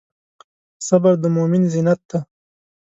صبر 0.87 1.13
د 1.21 1.23
مؤمن 1.35 1.63
زینت 1.73 2.01
دی. 2.09 2.19